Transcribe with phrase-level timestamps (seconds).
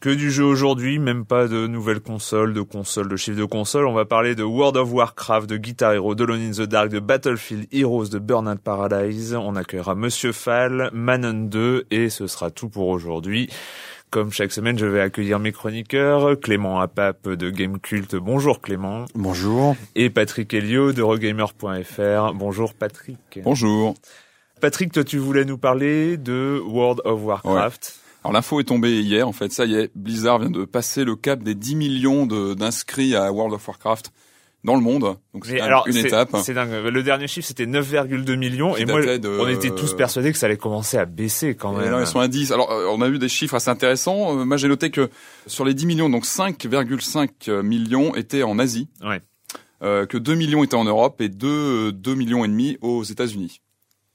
[0.00, 3.86] Que du jeu aujourd'hui, même pas de nouvelles consoles, de consoles, de chiffres de consoles.
[3.86, 6.88] On va parler de World of Warcraft, de Guitar Hero, de Lone in the Dark,
[6.88, 9.34] de Battlefield Heroes, de Burnout Paradise.
[9.34, 13.50] On accueillera Monsieur Fall, Manon 2 et ce sera tout pour aujourd'hui.
[14.08, 18.16] Comme chaque semaine, je vais accueillir mes chroniqueurs, Clément Apap de Gamecult.
[18.16, 19.04] Bonjour Clément.
[19.14, 19.76] Bonjour.
[19.96, 22.32] Et Patrick Helio de Regamer.fr.
[22.32, 23.38] Bonjour Patrick.
[23.44, 23.94] Bonjour.
[24.60, 28.00] Patrick, toi tu voulais nous parler de World of Warcraft.
[28.22, 31.16] Alors l'info est tombée hier, en fait, ça y est, Blizzard vient de passer le
[31.16, 34.12] cap des 10 millions d'inscrits à World of Warcraft
[34.62, 35.16] dans le monde.
[35.32, 36.36] Donc c'est une étape.
[36.42, 36.70] C'est dingue.
[36.70, 40.56] Le dernier chiffre c'était 9,2 millions et moi on était tous persuadés que ça allait
[40.56, 41.86] commencer à baisser quand même.
[41.86, 42.52] Et là ils sont à 10.
[42.52, 44.38] Alors euh, on a vu des chiffres assez intéressants.
[44.38, 45.08] Euh, moi j'ai noté que
[45.46, 48.88] sur les 10 millions, donc 5,5 millions étaient en Asie.
[49.02, 49.20] Ouais.
[49.82, 53.62] Euh, que 2 millions étaient en Europe et 2 2 millions et demi aux États-Unis.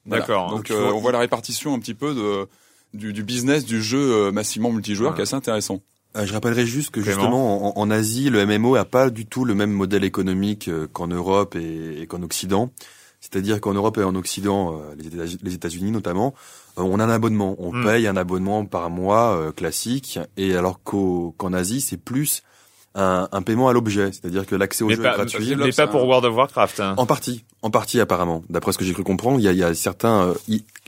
[0.06, 0.50] D'accord.
[0.50, 2.48] Donc, donc euh, on voit la répartition un petit peu de
[2.96, 5.82] du, du business du jeu euh, massivement multijoueur qui est assez intéressant.
[6.16, 9.46] Euh, je rappellerai juste que justement en, en, Asie, le MMO a pas du tout
[9.46, 12.72] le même modèle économique euh, qu'en Europe et, et qu'en Occident.
[13.20, 16.36] C'est-à-dire qu'en Europe et en Occident, les États-Unis notamment,
[16.78, 17.84] on a un abonnement, on hmm.
[17.84, 22.44] paye un abonnement par mois classique, et alors qu'en Asie, c'est plus
[22.96, 25.56] un, un, paiement à l'objet, c'est-à-dire que l'accès au jeu pas, est gratuit.
[25.56, 26.80] Mais pas pour World of Warcraft.
[26.80, 26.96] Hein.
[26.98, 28.44] En partie, en partie apparemment.
[28.50, 30.34] D'après ce que j'ai cru comprendre, il y a, y a certains,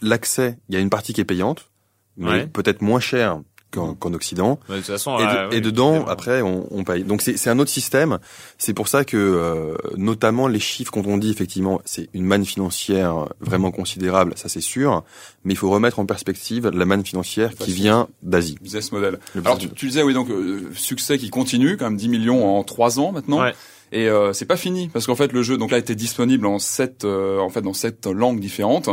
[0.01, 1.69] l'accès, il y a une partie qui est payante,
[2.15, 2.47] mais Ouais.
[2.47, 3.39] peut-être moins cher
[3.71, 4.59] qu'en qu'en Occident.
[4.69, 6.11] Mais de toute façon, Et, de- euh, et oui, dedans, évidemment.
[6.11, 7.03] après, on, on paye.
[7.03, 8.17] Donc c'est c'est un autre système.
[8.57, 12.45] C'est pour ça que, euh, notamment les chiffres, quand on dit effectivement, c'est une manne
[12.45, 15.03] financière vraiment considérable, ça c'est sûr.
[15.43, 18.57] Mais il faut remettre en perspective la manne financière qui vient d'Asie.
[18.61, 19.19] Business model.
[19.35, 22.09] Le Alors business tu, tu disais oui donc euh, succès qui continue quand même 10
[22.09, 23.41] millions en 3 ans maintenant.
[23.41, 23.53] Ouais.
[23.93, 26.59] Et euh, c'est pas fini parce qu'en fait le jeu donc là était disponible en
[26.59, 28.89] sept euh, en fait dans sept langues différentes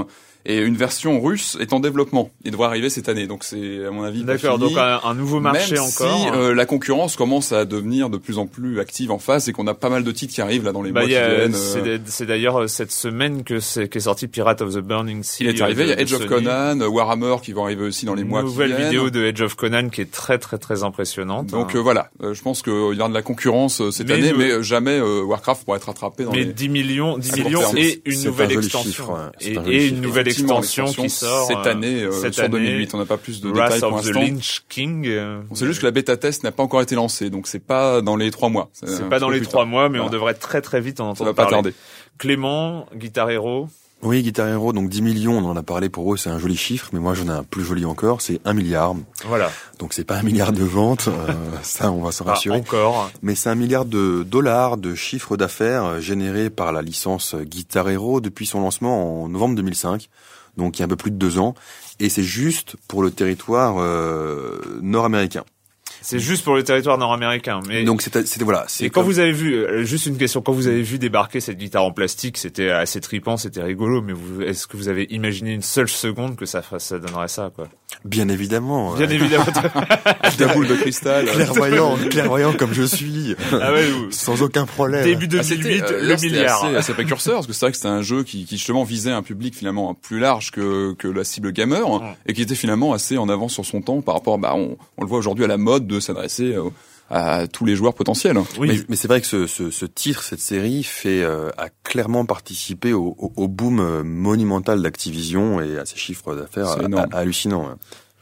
[0.46, 2.30] et une version russe est en développement.
[2.44, 5.40] Il devrait arriver cette année donc c'est à mon avis D'accord, donc un, un nouveau
[5.40, 5.90] marché Même encore.
[6.32, 9.52] Si euh, la concurrence commence à devenir de plus en plus active en face et
[9.52, 11.54] qu'on a pas mal de titres qui arrivent là dans les Bah, mois qui viennent.
[11.54, 15.44] c'est euh, d'ailleurs euh, cette semaine que c'est qu'est sorti Pirate of the Burning Sea.
[15.44, 16.28] il est arrivé, il y a Edge of Sony.
[16.44, 18.84] Conan, Warhammer qui vont arriver aussi dans les Une mois qui nouvelle viennent.
[18.90, 21.46] vidéo de Edge of Conan qui est très très très impressionnante.
[21.48, 21.78] Donc hein.
[21.78, 24.32] euh, voilà, Euh, je pense qu'il y aura de la concurrence euh, cette Mais année,
[24.32, 26.52] nous- mais euh, jamais euh, Warcraft pourra être rattrapé dans mais les...
[26.52, 29.06] 10 millions, 10 à court millions et une nouvelle extension.
[29.38, 32.12] C'est et, un et une nouvelle Effectivement, extension qui l'extension sort cette euh, année, euh,
[32.12, 32.94] cette sur année, 2008.
[32.94, 34.20] On n'a pas plus de Wrath détails pour l'instant.
[34.20, 35.04] Lynch King.
[35.06, 37.58] euh, On sait juste que la bêta test n'a pas encore été lancée, donc c'est
[37.64, 38.68] pas dans les trois mois.
[38.72, 40.12] c'est pas dans les trois mois, mais on Voilà.
[40.12, 41.54] devrait très très vite en Ça entendre va pas parler.
[41.56, 41.74] tarder.
[42.18, 43.68] Clément, Guitar Hero.
[44.06, 46.56] Oui, Guitar Hero, donc 10 millions, on en a parlé pour eux, c'est un joli
[46.58, 48.94] chiffre, mais moi j'en ai un plus joli encore, c'est 1 milliard.
[49.26, 49.50] Voilà.
[49.78, 52.58] Donc c'est pas un milliard de ventes, euh, ça on va s'en Ah, rassurer.
[52.58, 53.10] encore.
[53.22, 57.88] Mais c'est un milliard de dollars de chiffre d'affaires euh, généré par la licence Guitar
[57.88, 60.10] Hero depuis son lancement en novembre 2005,
[60.58, 61.54] donc il y a un peu plus de deux ans,
[61.98, 65.44] et c'est juste pour le territoire euh, nord-américain.
[66.04, 67.60] C'est juste pour le territoire nord-américain.
[67.66, 68.66] Mais donc c'était voilà.
[68.80, 71.56] Et quand vous avez vu, euh, juste une question, quand vous avez vu débarquer cette
[71.56, 74.02] guitare en plastique, c'était assez tripant, c'était rigolo.
[74.02, 74.12] Mais
[74.46, 77.68] est-ce que vous avez imaginé une seule seconde que ça ça donnerait ça quoi?
[78.04, 78.94] Bien évidemment.
[78.94, 79.46] Bien évidemment.
[80.38, 81.24] La boule de cristal.
[81.24, 83.34] Clairvoyant, clairvoyant comme je suis.
[83.52, 85.04] Ah ouais, sans aucun problème.
[85.04, 86.60] Début 2008, ah, euh, le milliard.
[86.60, 89.10] C'est assez, précurseur parce que c'est vrai que c'était un jeu qui, qui justement visait
[89.10, 91.86] un public finalement plus large que que la cible gamer
[92.26, 95.02] et qui était finalement assez en avance sur son temps par rapport, bah, on, on
[95.02, 96.56] le voit aujourd'hui à la mode de s'adresser
[97.10, 98.38] à tous les joueurs potentiels.
[98.58, 98.84] Oui.
[98.88, 102.92] Mais, c'est vrai que ce, ce, ce, titre, cette série, fait euh, a clairement participé
[102.92, 106.76] au, au, au boom euh, monumental d'Activision et à ses chiffres d'affaires
[107.12, 107.76] hallucinants.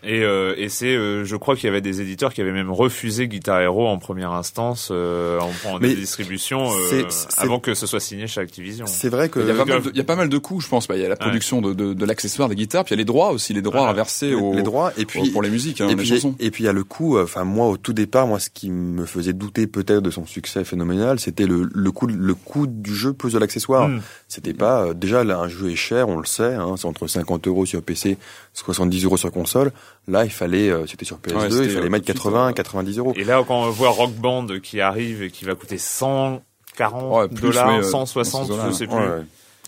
[0.05, 2.73] Et, euh, et c'est, euh, je crois qu'il y avait des éditeurs qui avaient même
[2.73, 7.05] refusé Guitar Hero en première instance euh, en, en distribution euh,
[7.37, 8.87] avant que ce soit signé chez Activision.
[8.89, 10.39] C'est vrai que il y, a pas mal de, il y a pas mal de
[10.39, 10.89] coûts, je pense.
[10.89, 13.01] Bah, il y a la production de, de, de l'accessoire des guitares, puis il y
[13.01, 15.51] a les droits aussi, les droits à verser aux les droits et puis pour les
[15.51, 16.35] musiques, hein, et, les puis, chansons.
[16.41, 17.21] et puis il y a le coût.
[17.21, 20.65] Enfin moi au tout départ, moi ce qui me faisait douter peut-être de son succès
[20.65, 23.89] phénoménal, c'était le, le coût le coût du jeu plus de l'accessoire.
[23.89, 24.01] Hmm.
[24.27, 27.47] C'était pas déjà là un jeu est cher, on le sait, hein, c'est entre 50
[27.47, 28.19] euros sur PC,
[28.53, 29.71] 70 euros sur console.
[30.09, 33.13] Là il fallait euh, c'était sur PS2, il fallait mettre 80, 90 euros.
[33.17, 37.85] Et là, quand on voit Rock Band qui arrive et qui va coûter 140 dollars,
[37.85, 38.97] 160, euh, je sais plus.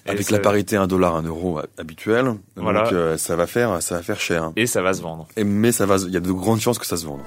[0.06, 2.34] Avec la parité 1 dollar, 1 euro habituelle.
[2.56, 2.82] Voilà.
[2.82, 4.52] Donc, euh, ça va faire, ça va faire cher.
[4.56, 5.28] Et ça va se vendre.
[5.36, 7.20] Et, mais ça va, il y a de grandes chances que ça se vende.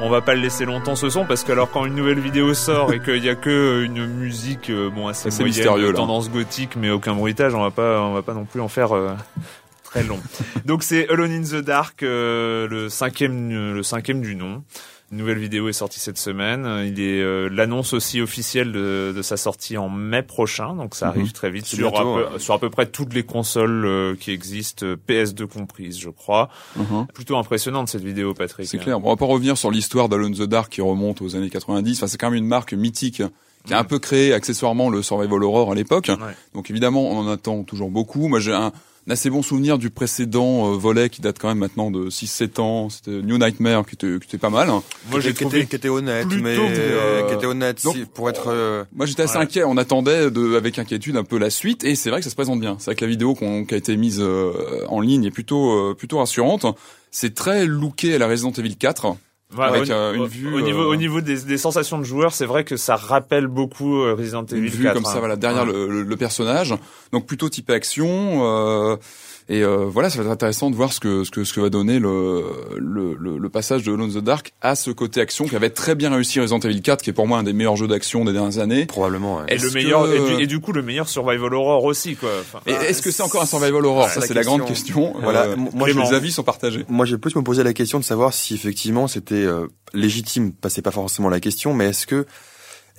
[0.00, 2.54] On va pas le laisser longtemps ce son parce que alors quand une nouvelle vidéo
[2.54, 6.76] sort et qu'il y a que une musique euh, bon assez moyenne, mystérieux, tendance gothique
[6.76, 9.14] mais aucun bruitage, on va pas on va pas non plus en faire euh,
[9.84, 10.18] très long.
[10.64, 14.62] Donc c'est Alone in the Dark, euh, le cinquième le cinquième du nom.
[15.12, 16.84] Une nouvelle vidéo est sortie cette semaine.
[16.86, 21.08] Il est euh, l'annonce aussi officielle de, de, sa sortie en mai prochain, donc ça
[21.08, 21.32] arrive mhm.
[21.32, 24.86] très vite sur, à peu, sur à peu près toutes les consoles euh, qui existent,
[25.08, 26.48] PS2 comprises, je crois.
[26.76, 27.08] Mhm.
[27.12, 28.68] Plutôt impressionnante cette vidéo, Patrick.
[28.68, 29.00] C'est clair.
[29.00, 31.98] Bon, on va pas revenir sur l'histoire d'Alone the Dark qui remonte aux années 90.
[31.98, 33.22] Enfin, c'est quand même une marque mythique
[33.66, 36.10] qui a un peu créé accessoirement le survival horror à l'époque.
[36.54, 38.28] Donc évidemment, on en attend toujours beaucoup.
[38.28, 38.72] Moi, j'ai un
[39.10, 42.88] assez bon souvenir du précédent euh, volet qui date quand même maintenant de 6-7 ans.
[42.90, 44.68] C'était New Nightmare qui était, qui était pas mal.
[45.10, 48.48] Moi j'ai trouvé qui était honnête, mais euh, qui était honnête donc, pour être.
[48.48, 49.64] Euh, moi j'étais assez inquiet.
[49.64, 52.36] On attendait de, avec inquiétude un peu la suite et c'est vrai que ça se
[52.36, 52.76] présente bien.
[52.78, 54.22] C'est vrai que la vidéo qui a été mise
[54.88, 56.66] en ligne est plutôt plutôt rassurante.
[57.10, 59.16] C'est très looké à la Resident Evil 4
[59.58, 62.64] avec au, une vue au niveau au niveau des, des sensations de joueur, c'est vrai
[62.64, 66.74] que ça rappelle beaucoup Resident Evil une vue comme ça, voilà, derrière le, le, personnage.
[67.12, 68.98] Donc plutôt type action.
[69.48, 71.60] Et euh, voilà, ça va être intéressant de voir ce que ce que ce que
[71.60, 72.44] va donner le
[72.78, 75.94] le, le, passage de Alone in the Dark à ce côté action qui avait très
[75.94, 78.32] bien réussi Resident Evil 4, qui est pour moi un des meilleurs jeux d'action des
[78.32, 78.86] dernières années.
[78.86, 79.38] Probablement.
[79.38, 79.44] Ouais.
[79.48, 80.06] Et le meilleur
[80.40, 82.30] et, du, coup le meilleur survival horror aussi quoi.
[82.40, 84.08] Enfin, et est-ce que c'est encore un survival horror?
[84.08, 85.14] Ça c'est la grande question.
[85.20, 86.84] Voilà, euh, moi les avis sont partagés.
[86.88, 90.82] Moi j'ai plus me poser la question de savoir si effectivement c'était euh, légitime, c'est
[90.82, 92.26] pas forcément la question, mais est-ce que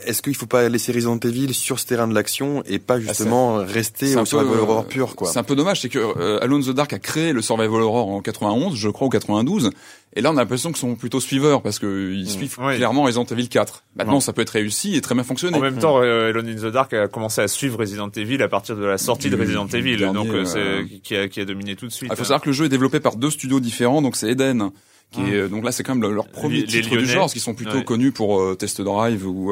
[0.06, 3.00] est-ce qu'il faut pas laisser Resident Evil sur ce terrain de l'action et pas ah,
[3.00, 5.30] justement rester au survival horror pur quoi?
[5.30, 8.10] C'est un peu dommage, c'est que euh, Alone the Dark a créé le survival horror
[8.10, 9.72] en 91, je crois, ou 92,
[10.16, 12.28] et là on a l'impression qu'ils sont plutôt suiveurs parce qu'ils mm.
[12.28, 13.84] suivent clairement Resident Evil 4.
[13.96, 15.58] Maintenant ça peut être réussi et très bien fonctionner.
[15.58, 18.48] En même temps, euh, Alone in the Dark a commencé à suivre Resident Evil à
[18.48, 21.76] partir de la sortie de Resident Evil, donc euh, c'est qui, a, qui a dominé
[21.76, 22.12] tout de suite.
[22.12, 24.72] Il faut savoir que le jeu est développé par deux studios différents, donc c'est Eden.
[25.12, 27.54] Qui est, donc là c'est quand même leur premier titre du genre, parce qu'ils sont
[27.54, 29.52] plutôt connus pour Test Drive ou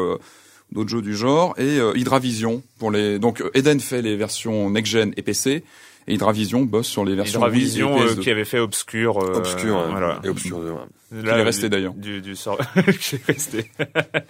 [0.71, 3.19] d'autres jeux du genre, et euh, Hydravision pour les.
[3.19, 5.63] Donc euh, Eden fait les versions next gen et PC.
[6.07, 9.17] Et Hydravision bosse sur les versions Hydravision Wii et euh, qui avait fait Obscure.
[9.17, 10.19] Obscure, voilà.
[10.23, 10.71] et Obscure 2.
[10.71, 11.23] Ouais.
[11.23, 11.93] Là, est resté d'ailleurs.
[11.93, 12.57] Du, du sort
[12.99, 13.69] qui resté.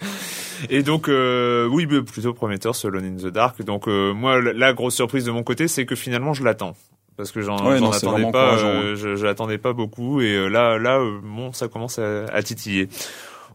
[0.70, 3.62] et donc oui, plutôt prometteur ce Lone in the Dark.
[3.62, 6.76] Donc moi, la grosse surprise de mon côté, c'est que finalement je l'attends
[7.16, 11.98] parce que j'en attendais pas, je, l'attendais pas beaucoup et là, là, bon, ça commence
[11.98, 12.88] à, à titiller.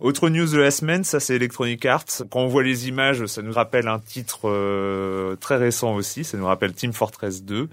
[0.01, 2.23] Autre news de la semaine, ça c'est Electronic Arts.
[2.29, 6.23] Quand on voit les images, ça nous rappelle un titre euh, très récent aussi.
[6.25, 7.69] Ça nous rappelle Team Fortress 2.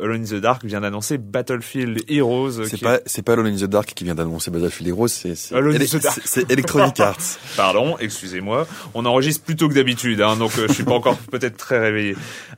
[0.00, 2.64] Alone in the Dark vient d'annoncer Battlefield Heroes.
[2.68, 6.50] C'est pas, c'est pas Alone in the Dark qui vient d'annoncer Battlefield Heroes, c'est, c'est,
[6.50, 7.38] Electronic Arts.
[7.56, 8.66] Pardon, excusez-moi.
[8.94, 11.78] On enregistre plus tôt que d'habitude, hein, donc euh, je suis pas encore peut-être très
[11.78, 12.16] réveillé.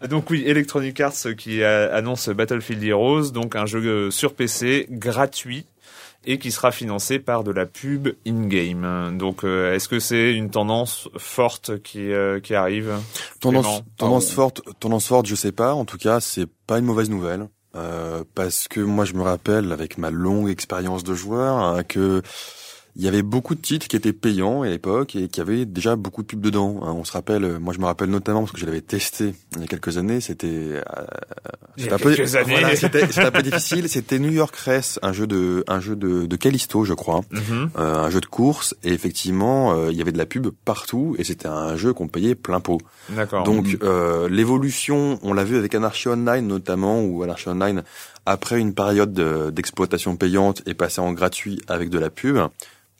[0.08, 5.66] Donc oui, Electronic Arts qui annonce Battlefield Heroes, donc un jeu euh, sur PC gratuit
[6.26, 9.16] et qui sera financé par de la pub in-game.
[9.16, 12.94] Donc, euh, est-ce que c'est une tendance forte qui euh, qui arrive
[13.40, 15.72] Tendance tendance forte, tendance forte, je sais pas.
[15.72, 19.70] En tout cas, c'est pas une mauvaise nouvelle euh, parce que moi, je me rappelle
[19.72, 22.22] avec ma longue expérience de joueur hein, que
[22.96, 25.96] il y avait beaucoup de titres qui étaient payants à l'époque et qui avaient déjà
[25.96, 26.80] beaucoup de pubs dedans.
[26.82, 26.94] Hein.
[26.96, 29.64] On se rappelle, moi je me rappelle notamment parce que je l'avais testé il y
[29.64, 30.20] a quelques années.
[30.20, 30.80] C'était euh,
[31.76, 32.14] c'était un, peu,
[32.46, 33.88] voilà, un peu difficile.
[33.88, 37.68] C'était New York Race, un jeu de un jeu de, de Callisto, je crois, mm-hmm.
[37.78, 38.74] euh, un jeu de course.
[38.82, 42.08] Et effectivement, euh, il y avait de la pub partout et c'était un jeu qu'on
[42.08, 42.80] payait plein pot.
[43.10, 43.44] D'accord.
[43.44, 43.78] Donc mm-hmm.
[43.82, 47.82] euh, l'évolution, on l'a vu avec Anarchy Online notamment, où Anarchy Online
[48.24, 49.12] après une période
[49.52, 52.38] d'exploitation payante est passé en gratuit avec de la pub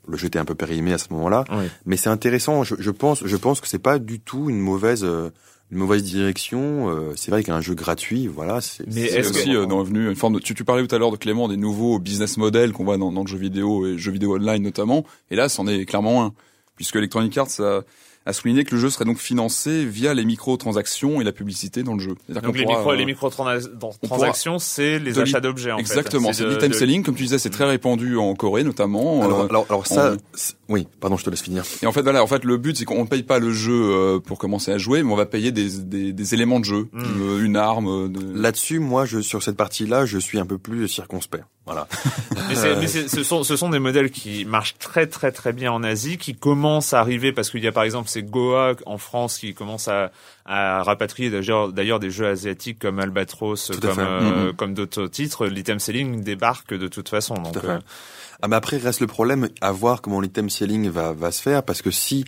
[0.09, 1.45] le jeu était un peu périmé à ce moment-là.
[1.85, 2.65] Mais c'est intéressant.
[2.65, 5.31] Je, je, pense, je pense que c'est pas du tout une mauvaise, euh,
[5.71, 6.89] une mauvaise direction.
[6.89, 8.61] Euh, c'est vrai qu'un jeu gratuit, voilà.
[8.61, 9.57] C'est, Mais est-ce aussi que...
[9.57, 10.39] euh, venu une forme de.
[10.41, 13.13] Tu, tu parlais tout à l'heure de Clément des nouveaux business models qu'on voit dans,
[13.13, 15.05] dans le jeu vidéo et jeux vidéo online notamment.
[15.31, 16.33] Et là, c'en est clairement un,
[16.77, 17.83] puisque Electronic Arts ça
[18.27, 21.95] a souligné que le jeu serait donc financé via les microtransactions et la publicité dans
[21.95, 22.17] le jeu.
[22.29, 26.73] Donc les, micro, euh, les microtransactions, c'est les achats d'objets en Exactement, c'est de l'item
[26.73, 29.23] selling, comme tu disais, c'est très répandu en Corée notamment.
[29.23, 30.17] Alors, euh, alors, alors ça,
[30.69, 31.63] oui, pardon, je te laisse finir.
[31.83, 33.73] Et en fait, voilà, en fait, le but c'est qu'on ne paye pas le jeu
[33.73, 36.89] euh, pour commencer à jouer, mais on va payer des, des, des éléments de jeu,
[36.93, 37.45] hmm.
[37.45, 38.13] une arme.
[38.13, 38.41] De...
[38.41, 41.45] Là-dessus, moi, je sur cette partie-là, je suis un peu plus circonspect.
[41.67, 41.89] Voilà.
[42.49, 45.83] mais, mais ce, sont, ce sont des modèles qui marchent très très très bien en
[45.83, 49.39] Asie, qui commencent à arriver parce qu'il y a par exemple c'est Goa en France
[49.39, 50.13] qui commence à,
[50.45, 54.57] à rapatrier d'ailleurs des jeux asiatiques comme Albatros, comme, euh, mm-hmm.
[54.57, 55.47] comme d'autres titres.
[55.47, 57.35] L'item selling débarque de toute façon.
[57.35, 57.81] Donc, euh...
[58.43, 61.65] ah, mais après reste le problème à voir comment l'item selling va, va se faire
[61.65, 62.25] parce que si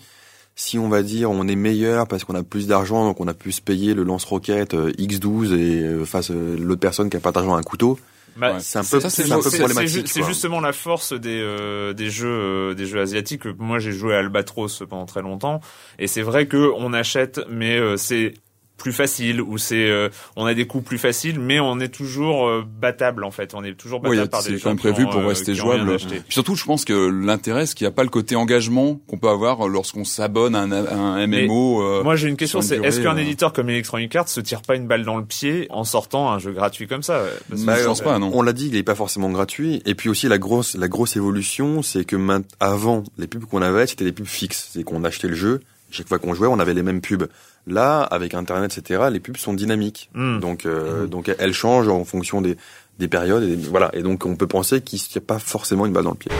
[0.57, 3.35] si on va dire on est meilleur parce qu'on a plus d'argent donc on a
[3.35, 7.55] pu se payer le lance-roquette euh, X12 et face l'autre personne qui a pas d'argent
[7.55, 8.01] un couteau
[8.39, 10.09] bah, c'est un peu, c'est un peu problématique.
[10.09, 13.47] C'est justement la force des euh, des jeux euh, des jeux asiatiques.
[13.59, 15.61] Moi, j'ai joué à Albatros pendant très longtemps,
[15.99, 18.35] et c'est vrai que on achète, mais euh, c'est
[18.79, 22.47] plus facile ou c'est euh, on a des coups plus faciles mais on est toujours
[22.47, 23.53] euh, battable en fait.
[23.55, 25.97] On est toujours battable oui, par des gens prévu pour euh, rester jouable.
[25.97, 29.19] Puis surtout je pense que l'intérêt c'est qu'il n'y a pas le côté engagement qu'on
[29.19, 33.17] peut avoir lorsqu'on s'abonne à un, un MMO moi j'ai une question c'est est-ce qu'un
[33.17, 36.39] éditeur comme Electronic Arts se tire pas une balle dans le pied en sortant un
[36.39, 37.25] jeu gratuit comme ça?
[37.51, 38.31] Bah, je pense pas non.
[38.33, 39.83] On l'a dit il est pas forcément gratuit.
[39.87, 42.17] Et puis aussi la grosse la grosse évolution c'est que
[42.61, 44.71] avant les pubs qu'on avait c'était des pubs fixes.
[44.73, 45.61] C'est qu'on achetait le jeu.
[45.91, 47.29] Chaque fois qu'on jouait on avait les mêmes pubs
[47.69, 50.11] Là, avec Internet, etc., les pubs sont dynamiques.
[50.15, 50.41] Hmm.
[50.41, 51.09] Donc, euh, hmm.
[51.09, 52.57] donc elles changent en fonction des,
[52.99, 53.45] des périodes.
[53.45, 53.91] Et, voilà.
[53.93, 56.33] Et donc, on peut penser qu'il n'y a pas forcément une balle dans le pied.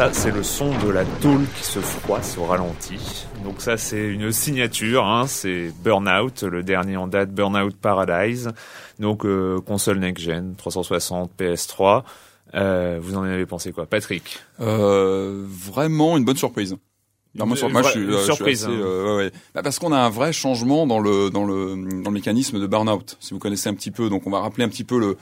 [0.00, 3.26] Ça, c'est le son de la tôle qui se froisse au ralenti.
[3.44, 5.04] Donc ça, c'est une signature.
[5.04, 8.50] Hein, c'est Burnout, le dernier en date, Burnout Paradise.
[8.98, 12.04] Donc euh, console next-gen, 360, PS3.
[12.54, 14.38] Euh, vous en avez pensé quoi, Patrick?
[14.62, 16.78] Euh, Vraiment une bonne surprise.
[17.34, 18.64] Non, moi, moi, je suis, une surprise.
[18.64, 18.80] Assez, hein.
[18.80, 22.14] euh, ouais, bah, parce qu'on a un vrai changement dans le dans le dans le
[22.14, 23.18] mécanisme de burnout.
[23.20, 25.18] Si vous connaissez un petit peu, donc on va rappeler un petit peu le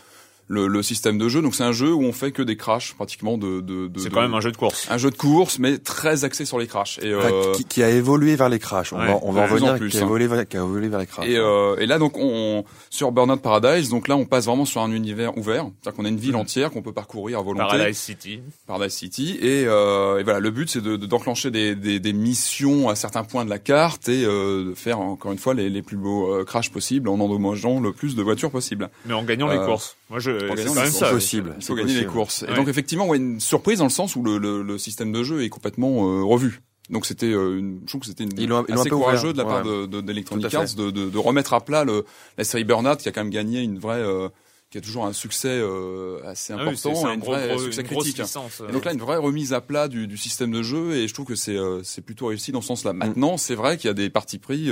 [0.49, 1.43] le, le, système de jeu.
[1.43, 3.61] Donc c'est un jeu où on fait que des crashs pratiquement de.
[3.61, 4.89] de, de c'est quand même un jeu de course.
[4.91, 6.99] Un jeu de course, mais très axé sur les crashs.
[7.03, 7.53] Et euh...
[7.53, 8.93] qui, qui, a évolué vers les crashs.
[8.93, 9.77] On va, on va revenir.
[9.77, 10.05] Plus, qui, a hein.
[10.05, 11.27] évolué vers, qui a évolué vers les crashs.
[11.27, 14.81] Et, euh, et là donc on sur Burnout Paradise, donc là on passe vraiment sur
[14.81, 15.67] un univers ouvert.
[15.83, 16.41] C'est-à-dire qu'on a une ville mhm.
[16.41, 17.77] entière qu'on peut parcourir à volonté.
[17.77, 18.41] Paradise City.
[18.67, 19.39] Paradise City.
[19.41, 23.25] Et, euh, et voilà, le but c'est de, d'enclencher des, des, des, missions à certains
[23.25, 26.33] points de la carte et euh, de faire encore une fois les, les plus beaux
[26.33, 28.91] euh, crashs possibles en endommageant le plus de voitures possible.
[29.07, 29.97] Mais en gagnant les euh, courses.
[30.11, 30.39] Moi je.
[30.57, 31.55] C'est quand même ça possible.
[31.59, 32.45] Il faut gagner les courses.
[32.49, 35.23] Et donc effectivement, ouais, une surprise dans le sens où le, le, le système de
[35.23, 36.61] jeu est complètement euh, revu.
[36.91, 39.63] Donc c'était, euh, une, je trouve que c'était une ils assez courageux de la part
[39.63, 42.05] de, de, d'Electronic Arts de, de, de, remettre à plat le,
[42.39, 44.31] la série Burnout qui a quand même gagné une vraie, euh,
[44.71, 47.85] qui a toujours un succès euh, assez ah important, oui, un, un vrai gros, succès
[47.85, 48.21] critique.
[48.21, 51.13] et donc là, une vraie remise à plat du, du système de jeu et je
[51.13, 52.95] trouve que c'est c'est plutôt réussi dans ce sens-là.
[52.95, 54.71] Maintenant, c'est vrai qu'il y a des partis pris.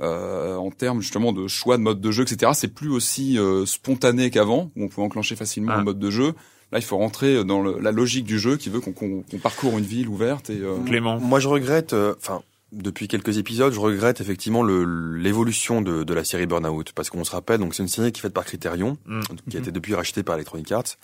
[0.00, 2.52] Euh, en termes justement de choix de mode de jeu, etc.
[2.54, 5.78] C'est plus aussi euh, spontané qu'avant, où on peut enclencher facilement ah.
[5.78, 6.34] un mode de jeu.
[6.70, 9.76] Là, il faut rentrer dans le, la logique du jeu qui veut qu'on qu parcourt
[9.76, 10.50] une ville ouverte.
[10.50, 10.76] Et, euh...
[10.86, 11.18] Clément.
[11.18, 11.94] Moi, je regrette.
[11.94, 12.42] Euh, enfin.
[12.70, 17.32] depuis quelques épisodes, je regrette effectivement l'évolution de, de, la série Burnout parce qu'on se
[17.32, 19.20] rappelle donc c'est une série qui est faite par Criterion, mm.
[19.50, 20.96] qui a été depuis rachetée par Electronic Arts.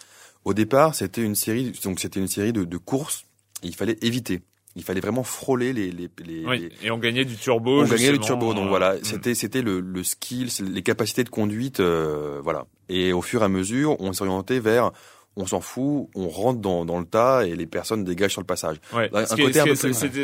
[0.45, 3.25] Au départ, c'était une série donc c'était une série de, de courses.
[3.65, 4.43] Et il fallait éviter
[4.77, 8.13] il fallait vraiment frôler les les, les, oui, et on gagnait du turbo on gagnait
[8.13, 8.93] du turbo donc voilà.
[8.93, 12.67] euh, c'était c'était le le skill les capacités de conduite euh, voilà.
[12.89, 14.91] Et au fur et à mesure on s'orientait vers
[15.37, 18.47] on s'en fout, on rentre dans, dans le tas et les personnes dégagent sur le
[18.47, 18.77] passage.
[18.93, 19.11] Ouais.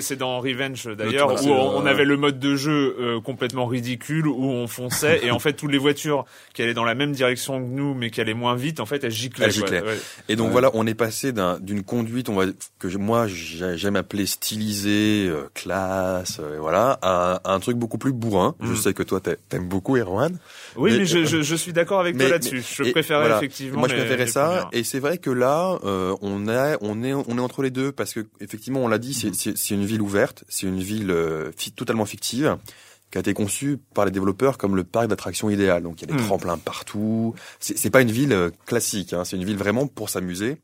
[0.00, 4.44] C'est dans Revenge d'ailleurs où on, avait le mode de jeu euh, complètement ridicule où
[4.44, 6.24] on fonçait et en fait toutes les voitures
[6.54, 9.02] qui allaient dans la même direction que nous mais qui allaient moins vite en fait
[9.02, 9.46] elles giclaient.
[9.46, 9.82] Elles giclaient.
[10.28, 12.44] Et donc voilà, on est passé d'une conduite on va
[12.78, 18.54] que moi j'aime appeler stylisée, euh, classe, euh, voilà, à, un truc beaucoup plus bourrin.
[18.60, 18.76] Je mm.
[18.76, 20.38] sais que toi t'aimes beaucoup Erwan.
[20.76, 22.62] Oui, mais, je, je, je, suis d'accord avec toi là-dessus.
[22.62, 23.80] Je préférais effectivement.
[23.80, 27.36] Moi, je préférais ça, et c'est vrai que là, euh, on est, on est, on
[27.36, 29.74] est entre les deux parce que effectivement, on l'a dit, c'est mm.
[29.74, 32.56] une ville ouverte, c'est une ville euh, totalement fictive
[33.10, 35.82] qui a été conçue par les développeurs comme le parc d'attractions idéal.
[35.82, 36.26] Donc il y a des mm.
[36.26, 37.34] tremplins partout.
[37.58, 40.58] C'est pas une ville euh, classique, hein, c'est une ville vraiment pour s'amuser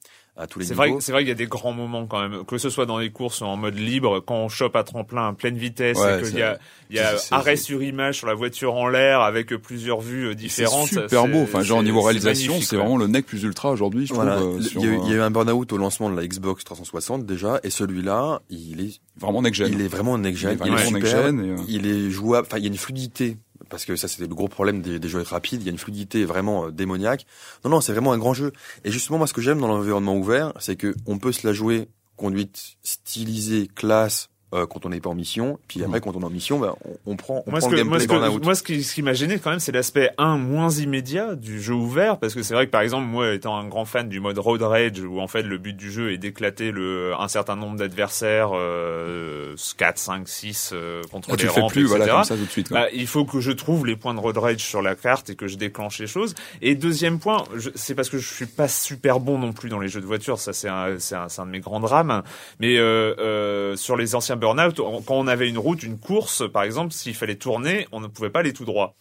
[0.47, 2.59] tous les C'est vrai, c'est vrai qu'il y a des grands moments quand même, que
[2.59, 5.57] ce soit dans les courses en mode libre, quand on chope à tremplin à pleine
[5.57, 6.59] vitesse, et qu'il y a,
[6.91, 10.35] il y a arrêt sur image sur la voiture en l'air avec plusieurs vues euh,
[10.35, 10.89] différentes.
[10.89, 11.41] C'est super beau.
[11.43, 14.11] Enfin, genre au niveau réalisation, c'est vraiment le nec plus ultra aujourd'hui.
[14.13, 14.39] Voilà.
[14.39, 16.27] Euh, il, y a eu, il y a eu un burn-out au lancement de la
[16.27, 19.73] Xbox 360 déjà, et celui-là, il est vraiment next-gen.
[19.73, 20.59] Il est vraiment next-gen.
[20.65, 22.47] Il, est, super, euh, il est jouable.
[22.47, 25.09] Enfin, il y a une fluidité parce que ça c'était le gros problème des, des,
[25.09, 27.27] jeux rapides, il y a une fluidité vraiment euh, démoniaque.
[27.65, 28.53] Non non, c'est vraiment un grand jeu.
[28.85, 31.53] Et justement moi ce que j'aime dans l'environnement ouvert, c'est que on peut se la
[31.53, 35.59] jouer conduite stylisée, classe, euh, quand on n'est pas en mission.
[35.67, 37.83] Puis après, quand on est en mission, ben, on, on, prend, on moi, prend le
[37.83, 40.39] moi, ce que, moi, ce qui, ce qui m'a gêné quand même, c'est l'aspect un
[40.39, 43.67] moins immédiat du jeu ouvert, parce que c'est vrai que par exemple, moi, étant un
[43.67, 46.71] grand fan du mode road rage, où en fait le but du jeu est d'éclater
[46.71, 51.83] le un certain nombre d'adversaires, euh, 4, 5, 6 euh, contre ah, les rampes, plus,
[51.83, 51.97] etc.
[51.97, 52.73] Voilà, comme ça tout de suite.
[52.73, 55.35] Bah, il faut que je trouve les points de road rage sur la carte et
[55.35, 56.35] que je déclenche les choses.
[56.63, 59.89] Et deuxième point, c'est parce que je suis pas super bon non plus dans les
[59.89, 62.23] jeux de voiture, ça c'est un, c'est un, un, de mes grands drames.
[62.61, 66.63] Mais euh, euh sur les anciens Burnout, quand on avait une route, une course, par
[66.63, 68.97] exemple, s'il fallait tourner, on ne pouvait pas aller tout droit.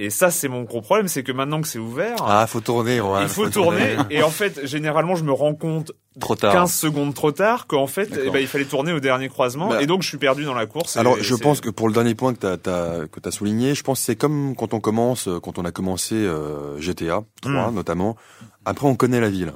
[0.00, 3.00] Et ça, c'est mon gros problème, c'est que maintenant que c'est ouvert, ah, faut tourner,
[3.00, 3.96] ouais, il faut, tourner.
[4.10, 6.52] et en fait, généralement, je me rends compte trop tard.
[6.52, 9.82] 15 secondes trop tard qu'en fait, eh ben, il fallait tourner au dernier croisement, bah,
[9.82, 10.96] et donc je suis perdu dans la course.
[10.96, 14.04] Alors, je pense que pour le dernier point que tu as, souligné, je pense que
[14.04, 17.74] c'est comme quand on commence, quand on a commencé euh, GTA 3 hmm.
[17.74, 18.16] notamment.
[18.64, 19.52] Après, on connaît la ville.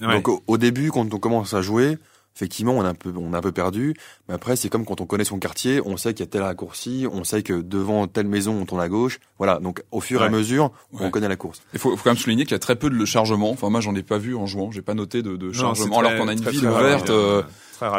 [0.00, 1.98] Donc au, début, quand on commence à jouer,
[2.34, 3.94] effectivement, on a un peu, on a un peu perdu.
[4.28, 6.42] Mais après, c'est comme quand on connaît son quartier, on sait qu'il y a tel
[6.42, 9.20] raccourci, on sait que devant telle maison, on tourne à gauche.
[9.38, 9.58] Voilà.
[9.58, 11.62] Donc, au fur et à mesure, on connaît la course.
[11.72, 13.50] Il faut, faut, quand même souligner qu'il y a très peu de chargement.
[13.50, 14.70] Enfin, moi, j'en ai pas vu en jouant.
[14.70, 15.98] J'ai pas noté de, de chargement.
[15.98, 17.10] alors qu'on a une ville ouverte.
[17.10, 17.42] Euh,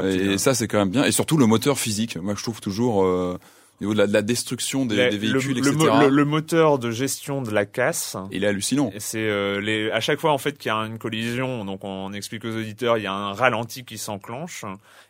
[0.04, 1.04] et ça, c'est quand même bien.
[1.06, 2.18] Et surtout, le moteur physique.
[2.18, 3.38] Moi, je trouve toujours, euh,
[3.82, 5.92] niveau de la, de la destruction des, des véhicules, le, etc.
[6.02, 8.16] Le, le, moteur de gestion de la casse.
[8.32, 8.92] Il est hallucinant.
[9.00, 12.14] C'est euh, les à chaque fois en fait qu'il y a une collision, donc on
[12.14, 14.66] explique aux auditeurs, il y a un ralenti qui s'enclenche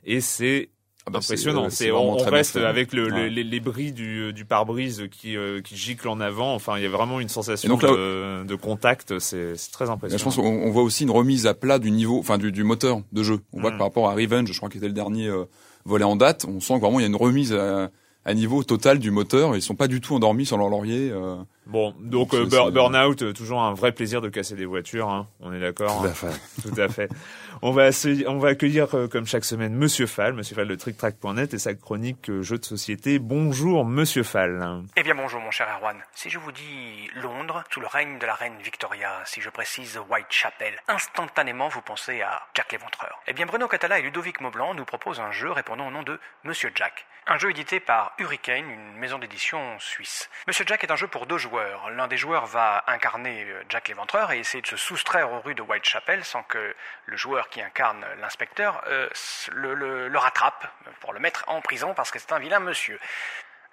[0.05, 0.69] et c'est
[1.07, 1.69] ah bah impressionnant.
[1.71, 6.07] C'est on, reste avec le, les, les, bris du, du pare-brise qui euh, qui gicle
[6.07, 6.53] en avant.
[6.53, 9.17] Enfin, il y a vraiment une sensation de, de, contact.
[9.17, 10.19] C'est très impressionnant.
[10.19, 12.63] Je pense qu'on on voit aussi une remise à plat du niveau, enfin du, du
[12.63, 13.39] moteur de jeu.
[13.51, 13.79] On voit que mm.
[13.79, 15.45] par rapport à Revenge, je crois qu'il était le dernier euh,
[15.85, 17.89] volet en date, on sent que vraiment il y a une remise à,
[18.25, 19.55] à niveau total du moteur.
[19.55, 21.09] Ils sont pas du tout endormis sur leur laurier.
[21.11, 21.37] Euh.
[21.67, 25.09] Bon, donc, euh, Burnout, toujours un vrai plaisir de casser des voitures.
[25.09, 25.27] Hein.
[25.39, 26.01] On est d'accord.
[26.01, 26.41] Tout à fait.
[26.61, 27.09] Tout à fait.
[27.63, 32.31] On va, accueillir comme chaque semaine Monsieur Fall, Monsieur Fall de TrickTrack.net et sa chronique
[32.41, 33.19] jeux de société.
[33.19, 34.81] Bonjour Monsieur Fall.
[34.95, 35.95] Eh bien bonjour mon cher Erwan.
[36.15, 39.99] Si je vous dis Londres, sous le règne de la reine Victoria, si je précise
[40.09, 43.21] Whitechapel, instantanément vous pensez à Jack l'Éventreur.
[43.27, 46.19] Eh bien Bruno Catala et Ludovic Maublanc nous proposent un jeu répondant au nom de
[46.43, 47.05] Monsieur Jack.
[47.27, 50.27] Un jeu édité par Hurricane, une maison d'édition suisse.
[50.47, 51.91] Monsieur Jack est un jeu pour deux joueurs.
[51.91, 55.53] L'un des joueurs va incarner euh, Jack l'éventreur et essayer de se soustraire aux rues
[55.53, 59.07] de Whitechapel sans que le joueur qui incarne l'inspecteur euh,
[59.51, 60.67] le, rattrape
[61.01, 62.99] pour le mettre en prison parce que c'est un vilain monsieur.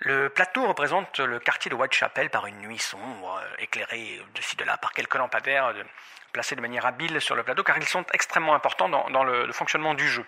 [0.01, 4.57] Le plateau représente le quartier de Whitechapel par une nuit sombre, euh, éclairée de ci
[4.57, 5.73] de là par quelques lampadaires
[6.33, 9.95] placés de manière habile sur le plateau, car ils sont extrêmement importants dans, le, fonctionnement
[9.95, 10.25] du jeu.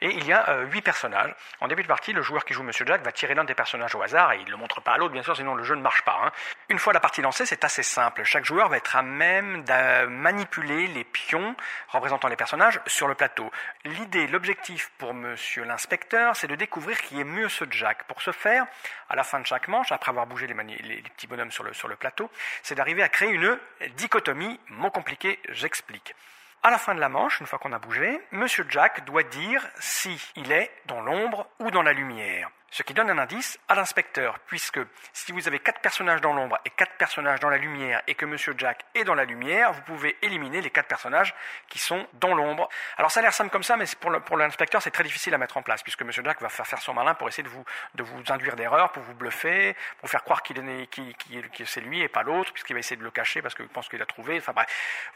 [0.00, 1.34] Et il y a euh, huit personnages.
[1.60, 3.94] En début de partie, le joueur qui joue Monsieur Jack va tirer l'un des personnages
[3.94, 5.74] au hasard, et il ne le montre pas à l'autre, bien sûr, sinon le jeu
[5.74, 6.18] ne marche pas.
[6.24, 6.32] Hein.
[6.68, 8.24] Une fois la partie lancée, c'est assez simple.
[8.24, 11.54] Chaque joueur va être à même de manipuler les pions
[11.88, 13.50] représentant les personnages sur le plateau.
[13.84, 18.04] L'idée, l'objectif pour Monsieur l'inspecteur, c'est de découvrir qui est mieux ce Jack.
[18.04, 18.66] Pour ce faire,
[19.08, 21.88] à la fin de chaque manche, après avoir bougé les, petits bonhommes sur le, sur
[21.88, 22.30] le plateau,
[22.62, 23.58] c'est d'arriver à créer une
[23.96, 26.14] dichotomie, mot compliqué, j'explique.
[26.62, 29.66] À la fin de la manche, une fois qu'on a bougé, Monsieur Jack doit dire
[29.80, 32.50] si il est dans l'ombre ou dans la lumière.
[32.74, 34.80] Ce qui donne un indice à l'inspecteur, puisque
[35.12, 38.24] si vous avez quatre personnages dans l'ombre et quatre personnages dans la lumière, et que
[38.24, 41.34] Monsieur Jack est dans la lumière, vous pouvez éliminer les quatre personnages
[41.68, 42.70] qui sont dans l'ombre.
[42.96, 45.58] Alors ça a l'air simple comme ça, mais pour l'inspecteur, c'est très difficile à mettre
[45.58, 47.62] en place, puisque Monsieur Jack va faire son malin pour essayer de vous,
[47.94, 52.00] de vous induire d'erreur, pour vous bluffer, pour faire croire qu'il est, que c'est lui
[52.00, 54.38] et pas l'autre, puisqu'il va essayer de le cacher parce qu'il pense qu'il a trouvé.
[54.38, 54.66] Enfin bref,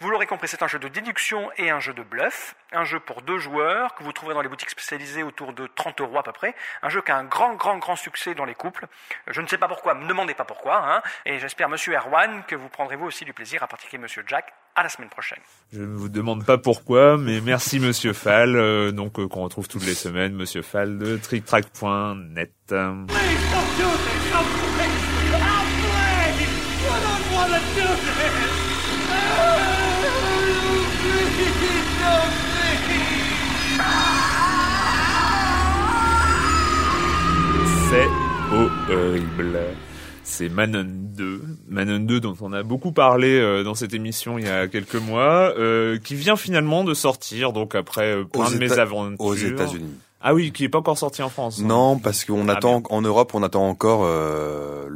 [0.01, 3.01] vous l'aurez compris, c'est un jeu de déduction et un jeu de bluff, un jeu
[3.01, 6.23] pour deux joueurs que vous trouverez dans les boutiques spécialisées autour de 30 euros à
[6.23, 8.87] peu près, un jeu qui a un grand grand, grand, succès dans les couples.
[9.29, 10.77] Je ne sais pas pourquoi, me demandez pas pourquoi.
[10.77, 11.03] Hein.
[11.25, 14.53] et j'espère, monsieur Erwan, que vous prendrez vous aussi du plaisir à pratiquer monsieur Jack.
[14.79, 15.39] À la semaine prochaine.
[15.73, 19.69] Je ne vous demande pas pourquoi, mais merci monsieur Fall, euh, donc euh, qu'on retrouve
[19.69, 22.75] toutes les semaines, monsieur Fall de tricktrack.net.
[37.91, 38.09] c'est
[38.93, 39.59] horrible.
[40.25, 44.47] C'est Manon 2, Manon 2 dont on a beaucoup parlé euh, dans cette émission il
[44.47, 48.57] y a quelques mois, euh, qui vient finalement de sortir donc après euh, plein de
[48.57, 49.95] mésaventures aux États-Unis.
[50.29, 51.61] Ah oui, qui est pas encore sorti en France.
[51.61, 51.67] Hein.
[51.67, 54.89] Non, parce qu'on ah, attend en Europe, on attend encore euh,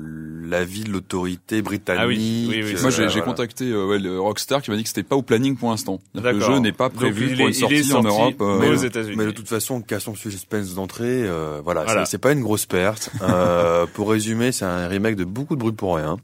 [0.50, 2.02] l'avis de l'autorité britannique.
[2.02, 4.88] Ah oui, oui, oui Moi, j'ai contacté euh, ouais, le Rockstar qui m'a dit que
[4.88, 6.00] c'était pas au planning pour l'instant.
[6.14, 8.40] Le jeu n'est pas prévu pour une sortie en Europe.
[8.40, 9.14] Euh, mais aux États-Unis.
[9.16, 11.22] Mais de toute façon, cassons ce suspense d'entrée.
[11.22, 12.06] Euh, voilà, voilà.
[12.06, 13.10] c'est pas une grosse perte.
[13.22, 16.16] euh, pour résumer, c'est un remake de beaucoup de bruit pour rien.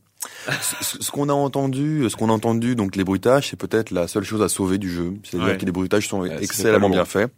[0.50, 4.24] ce, qu'on a entendu, ce qu'on a entendu, donc les bruitages, c'est peut-être la seule
[4.24, 5.14] chose à sauver du jeu.
[5.22, 7.30] C'est-à-dire que les bruitages sont excellemment bien faits.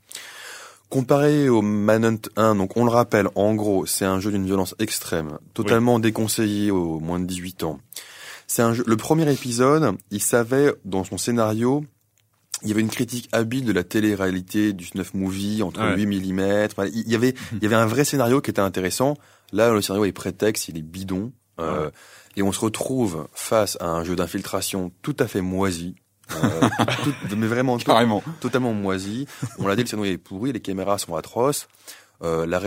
[0.89, 4.75] Comparé au Manhunt 1, donc on le rappelle, en gros, c'est un jeu d'une violence
[4.79, 7.79] extrême, totalement déconseillé aux moins de 18 ans.
[8.47, 11.85] C'est un jeu, le premier épisode, il savait, dans son scénario,
[12.63, 16.17] il y avait une critique habile de la télé-réalité du snuff movie entre 8 mm.
[16.93, 19.15] il y avait, il y avait un vrai scénario qui était intéressant.
[19.53, 21.33] Là, le scénario est prétexte, il est bidon.
[21.61, 21.91] Euh,
[22.37, 25.97] et on se retrouve face à un jeu d'infiltration tout à fait moisi,
[26.31, 26.69] euh,
[27.37, 28.23] mais vraiment Carrément.
[28.41, 29.27] totalement moisi.
[29.59, 31.69] On l'a dit, le scénario est pourri, les caméras sont atroces.
[32.23, 32.61] Euh, la,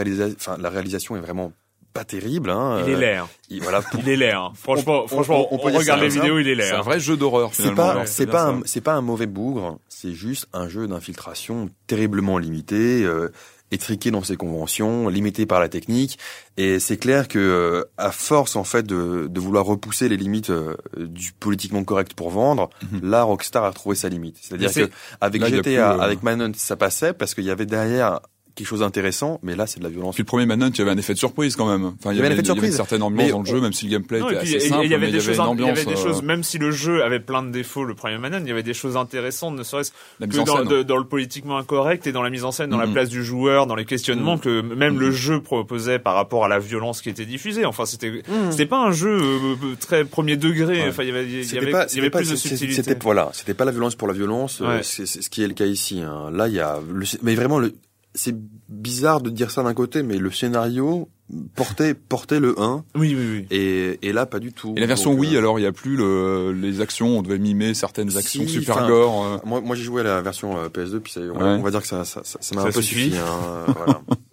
[0.57, 1.51] la réalisation est vraiment
[1.93, 2.49] pas terrible.
[2.49, 2.83] Hein.
[2.85, 3.27] Il est l'air.
[3.49, 4.51] Il, voilà, il est l'air.
[4.55, 6.67] Franchement, on, franchement, on, on, regarde les vidéos, il est l'air.
[6.67, 7.51] C'est un vrai jeu d'horreur.
[7.53, 9.79] C'est pas, c'est pas, c'est pas un mauvais bougre.
[9.89, 13.03] C'est juste un jeu d'infiltration terriblement limité.
[13.03, 13.31] Euh,
[13.71, 16.19] étriqué dans ses conventions, limité par la technique.
[16.57, 20.49] Et c'est clair que euh, à force en fait de, de vouloir repousser les limites
[20.49, 23.09] euh, du politiquement correct pour vendre, mhm.
[23.09, 24.37] là Rockstar a trouvé sa limite.
[24.41, 24.89] C'est-à-dire que
[25.21, 28.19] avec GTA, euh, avec Manhunt, ça passait parce qu'il y avait derrière
[28.55, 30.15] quelque chose d'intéressant, mais là c'est de la violence.
[30.15, 31.93] Puis le premier Manhunt, il y avait un effet de surprise quand même.
[31.99, 34.19] Enfin, il y, avait, avait, une certaine ambiance dans le jeu, même si le gameplay
[34.19, 34.85] était assez simple.
[34.85, 37.19] Il y avait des choses, il y avait des choses, même si le jeu avait
[37.19, 40.45] plein de défauts, le premier Manhunt, il y avait des choses intéressantes, ne serait-ce que
[40.45, 42.93] dans, dans, le politiquement incorrect et dans la mise en scène, dans la mm-hmm.
[42.93, 44.39] place du joueur, dans les questionnements mm-hmm.
[44.41, 45.13] que même le mm-hmm.
[45.13, 47.65] jeu proposait par rapport à la violence qui était diffusée.
[47.65, 50.87] Enfin, c'était c'était pas un jeu euh, très premier degré.
[50.87, 52.81] Enfin, il y avait il y avait, il y avait plus de subtilité.
[52.81, 54.61] C'était voilà, c'était pas la violence pour la violence.
[54.61, 56.01] Euh, c'est ce qui est le cas ici.
[56.01, 56.29] Hein.
[56.31, 56.79] Là, il y a
[57.21, 57.73] mais vraiment le
[58.13, 58.35] c'est
[58.69, 61.09] bizarre de dire ça d'un côté, mais le scénario
[61.55, 62.83] portait portait le 1.
[62.95, 63.47] Oui, oui, oui.
[63.51, 64.73] Et, et là, pas du tout.
[64.75, 67.37] Et la version oui, euh, alors il y a plus le, les actions, on devait
[67.37, 69.25] mimer certaines actions super gore.
[69.25, 69.37] Euh.
[69.45, 72.03] Moi, moi j'ai joué à la version euh, PS2, puis on, va dire que ça
[72.03, 73.13] ça, ça, m'a un peu suffi.
[73.15, 74.01] Hein, voilà.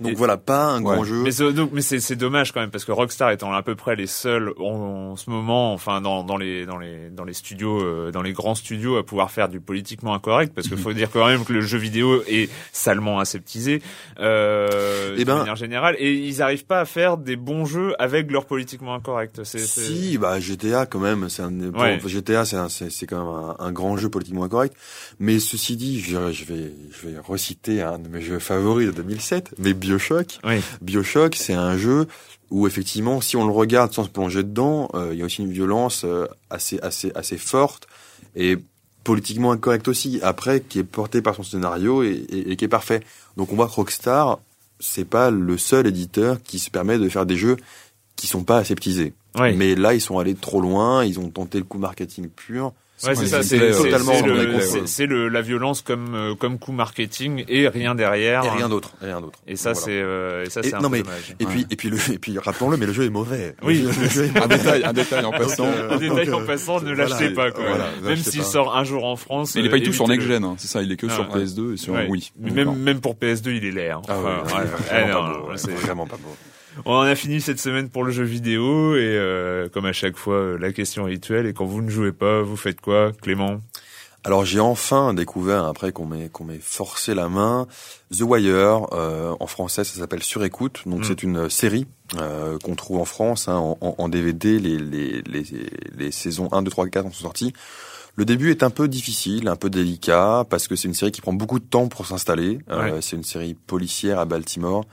[0.00, 1.22] Donc voilà, pas un grand jeu.
[1.22, 4.52] Mais c'est, c'est, dommage quand même parce que Rockstar étant à peu près les seuls
[4.58, 8.32] en, ce moment, enfin dans, dans les dans les dans les studios, euh, dans les
[8.32, 11.52] grands studios à pouvoir faire du politiquement incorrect, parce qu'il faut dire quand même que
[11.52, 13.82] le jeu vidéo est salement aseptisé
[14.20, 17.64] euh, et eh de ben, manière générale, et ils arrivent pas à faire des bons
[17.64, 19.42] jeux avec leur politiquement incorrect.
[19.44, 21.52] C'est, si, bah GTA quand même, c'est un
[22.06, 24.74] GTA, c'est, c'est, c'est quand même un, grand jeu politiquement incorrect.
[25.18, 28.92] Mais ceci dit, je, je vais je vais reciter un de mes jeux favoris de
[28.92, 30.38] 2007, mais Bioshock.
[30.80, 32.06] Bioshock, c'est un jeu
[32.50, 35.42] où effectivement, si on le regarde sans se plonger dedans, euh, il y a aussi
[35.42, 37.86] une violence euh, assez assez assez forte
[38.36, 38.58] et
[39.02, 40.20] politiquement incorrecte aussi.
[40.22, 43.00] Après, qui est portée par son scénario et, et, qui est parfait.
[43.36, 44.38] Donc on voit que Rockstar,
[44.80, 47.56] c'est pas le seul éditeur qui se permet de faire des jeux
[48.16, 49.12] qui sont pas aseptisés.
[49.56, 52.72] Mais là, ils sont allés trop loin, ils ont tenté le coup marketing pur.
[53.02, 54.12] Ouais, c'est ça, c'est totalement
[54.86, 58.44] c'est le, la violence comme euh, comme coup marketing et rien derrière.
[58.44, 59.40] Et rien d'autre, rien d'autre.
[59.48, 61.34] Et ça c'est euh, et ça c'est un non, mais, dommage.
[61.40, 63.56] Et puis et puis le et puis rappelons-le mais le jeu est mauvais.
[63.62, 65.66] Oui, le jeu, un détail un détail en passant.
[65.90, 67.64] un détail en passant, ne l'achetez pas quoi.
[68.02, 69.54] même s'il sort un jour en France.
[69.54, 71.08] Mais il est pas du tout sur next gen, hein, c'est ça, il est que
[71.08, 72.32] sur PS2 et sur Wii.
[72.38, 73.96] Même même pour PS2, il est laid.
[75.56, 76.36] C'est vraiment pas beau.
[76.84, 80.16] On en a fini cette semaine pour le jeu vidéo et euh, comme à chaque
[80.16, 83.60] fois, euh, la question rituelle est quand vous ne jouez pas, vous faites quoi, Clément?
[84.26, 87.66] Alors j'ai enfin découvert, après qu'on m'ait qu'on m'ait forcé la main,
[88.10, 91.04] The Wire, euh, en français ça s'appelle Sur écoute, donc mm.
[91.04, 95.44] c'est une série euh, qu'on trouve en France hein, en, en, DVD, les, les, les,
[95.94, 97.52] les, saisons 1, 2, 3, 4 sont sorties.
[98.16, 101.20] Le début est un peu difficile, un peu délicat, parce que c'est une série qui
[101.20, 102.60] prend beaucoup de temps pour s'installer.
[102.70, 104.84] Euh, c'est une série policière à Baltimore,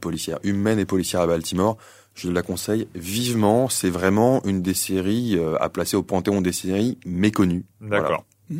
[0.00, 1.76] policière, humaine et policière à Baltimore.
[2.14, 3.68] Je la conseille vivement.
[3.68, 7.64] C'est vraiment une des séries euh, à placer au panthéon des séries méconnues.
[7.80, 8.24] D'accord.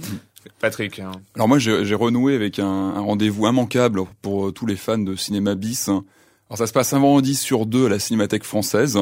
[0.60, 0.98] Patrick.
[0.98, 1.12] Hein.
[1.34, 5.54] Alors moi, j'ai renoué avec un, un rendez-vous immanquable pour tous les fans de cinéma
[5.54, 5.88] bis.
[5.88, 8.98] Alors ça se passe un vendredi sur deux à la Cinémathèque française.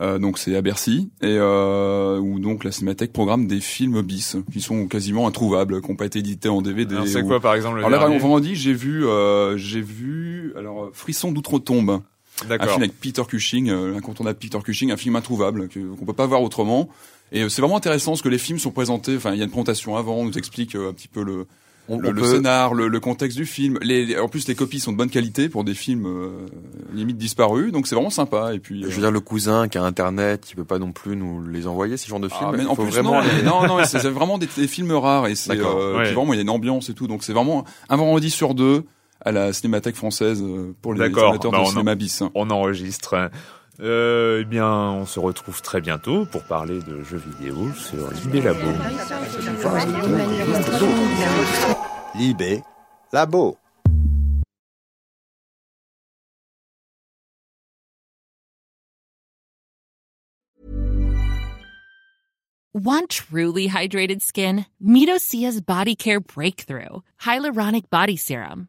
[0.00, 4.36] Euh, donc c'est à Bercy et euh, où donc la Cinémathèque programme des films bis
[4.52, 6.94] qui sont quasiment introuvables, qui n'ont pas été édités en DVD.
[6.94, 10.90] Alors c'est quoi par exemple le Alors là, vendredi, j'ai vu, euh, j'ai vu alors
[10.92, 12.02] Frisson d'outre-tombe.
[12.48, 16.26] Un film avec Peter Cushing, euh, l'incontournable Peter Cushing, un film introuvable qu'on peut pas
[16.26, 16.88] voir autrement.
[17.30, 19.16] Et euh, c'est vraiment intéressant parce que les films sont présentés.
[19.16, 21.46] Enfin, il y a une présentation avant, on nous explique euh, un petit peu le
[21.88, 23.78] le, scénar, le, contexte du film.
[23.82, 26.46] Les, en plus, les copies sont de bonne qualité pour des films euh,
[26.92, 28.54] limite disparus, donc c'est vraiment sympa.
[28.54, 31.16] Et puis, je veux dire, le cousin qui a Internet, il peut pas non plus
[31.16, 32.56] nous les envoyer ces genres de ah, films.
[32.56, 36.36] mais en plus, vraiment non, non, c'est vraiment des, films rares et c'est vraiment il
[36.36, 38.84] y a une ambiance et tout, donc c'est vraiment un vendredi sur deux
[39.24, 40.42] à la Cinémathèque française
[40.80, 42.22] pour les amateurs bah, de cinéma bis.
[42.34, 43.30] On enregistre.
[43.82, 48.40] Euh, eh bien, on se retrouve très bientôt pour parler de jeux vidéo sur Libé
[48.40, 48.68] Labo.
[52.14, 52.62] Libé
[53.12, 53.58] Labo.
[62.74, 64.64] Want truly hydrated skin?
[64.80, 65.10] Meet
[65.66, 68.68] Body Care Breakthrough Hyaluronic Body Serum.